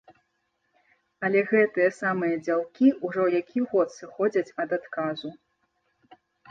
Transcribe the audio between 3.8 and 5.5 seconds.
сыходзяць ад адказу!